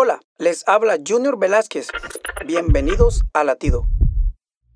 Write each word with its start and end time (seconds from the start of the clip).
Hola, 0.00 0.20
les 0.38 0.62
habla 0.68 0.96
Junior 1.04 1.40
Velázquez. 1.40 1.88
Bienvenidos 2.46 3.24
a 3.32 3.42
Latido. 3.42 3.88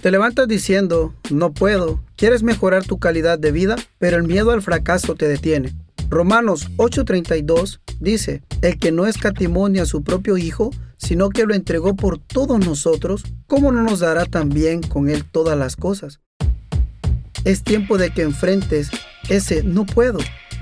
Te 0.00 0.12
levantas 0.12 0.46
diciendo, 0.46 1.12
no 1.28 1.52
puedo, 1.52 1.98
quieres 2.14 2.44
mejorar 2.44 2.84
tu 2.84 3.00
calidad 3.00 3.36
de 3.36 3.50
vida, 3.50 3.74
pero 3.98 4.16
el 4.16 4.22
miedo 4.22 4.52
al 4.52 4.62
fracaso 4.62 5.16
te 5.16 5.26
detiene. 5.26 5.74
Romanos 6.08 6.68
8:32 6.76 7.80
dice, 7.98 8.44
el 8.62 8.78
que 8.78 8.92
no 8.92 9.08
escatimonia 9.08 9.82
a 9.82 9.86
su 9.86 10.04
propio 10.04 10.36
Hijo, 10.36 10.70
sino 10.98 11.30
que 11.30 11.46
lo 11.46 11.54
entregó 11.54 11.96
por 11.96 12.20
todos 12.20 12.64
nosotros, 12.64 13.24
¿cómo 13.48 13.72
no 13.72 13.82
nos 13.82 13.98
dará 13.98 14.24
también 14.24 14.82
con 14.82 15.08
él 15.08 15.24
todas 15.24 15.58
las 15.58 15.74
cosas? 15.74 16.20
Es 17.44 17.64
tiempo 17.64 17.98
de 17.98 18.10
que 18.10 18.22
enfrentes 18.22 18.88
ese 19.28 19.64
no 19.64 19.84
puedo. 19.84 20.20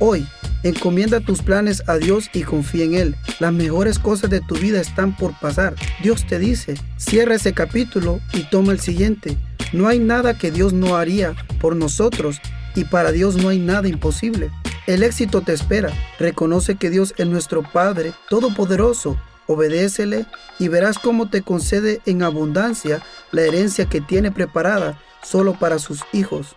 Hoy, 0.00 0.26
encomienda 0.62 1.20
tus 1.20 1.42
planes 1.42 1.82
a 1.86 1.96
Dios 1.96 2.30
y 2.32 2.42
confía 2.42 2.84
en 2.84 2.94
Él. 2.94 3.16
Las 3.40 3.52
mejores 3.52 3.98
cosas 3.98 4.30
de 4.30 4.40
tu 4.40 4.54
vida 4.56 4.80
están 4.80 5.16
por 5.16 5.38
pasar. 5.38 5.74
Dios 6.02 6.26
te 6.26 6.38
dice, 6.38 6.74
cierra 6.96 7.36
ese 7.36 7.52
capítulo 7.52 8.20
y 8.32 8.42
toma 8.44 8.72
el 8.72 8.80
siguiente. 8.80 9.36
No 9.72 9.88
hay 9.88 9.98
nada 9.98 10.38
que 10.38 10.50
Dios 10.50 10.72
no 10.72 10.96
haría 10.96 11.34
por 11.60 11.76
nosotros 11.76 12.40
y 12.74 12.84
para 12.84 13.12
Dios 13.12 13.36
no 13.36 13.48
hay 13.48 13.58
nada 13.58 13.88
imposible. 13.88 14.50
El 14.86 15.02
éxito 15.02 15.42
te 15.42 15.52
espera. 15.52 15.90
Reconoce 16.18 16.76
que 16.76 16.90
Dios 16.90 17.14
es 17.18 17.26
nuestro 17.26 17.62
Padre 17.62 18.12
Todopoderoso. 18.30 19.18
Obedécele 19.46 20.26
y 20.58 20.68
verás 20.68 20.98
cómo 20.98 21.28
te 21.28 21.42
concede 21.42 22.00
en 22.06 22.22
abundancia 22.22 23.02
la 23.30 23.42
herencia 23.42 23.86
que 23.86 24.00
tiene 24.00 24.30
preparada 24.30 24.98
solo 25.22 25.58
para 25.58 25.78
sus 25.78 26.02
hijos. 26.12 26.56